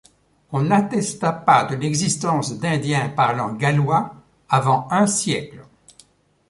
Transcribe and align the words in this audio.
On 0.51 0.63
n'attesta 0.63 1.31
pas 1.31 1.65
de 1.65 1.75
l'existence 1.75 2.57
d'Indiens 2.57 3.09
parlant 3.09 3.53
gallois 3.53 4.15
avant 4.49 4.87
un 4.89 5.05
siècle. 5.05 5.63